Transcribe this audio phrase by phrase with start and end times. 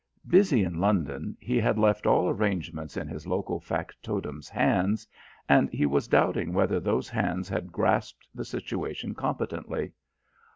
[0.27, 5.07] Busy in London, he had left all arrangements in his local factotum's hands,
[5.47, 9.91] and he was doubting whether those hands had grasped the situation competently.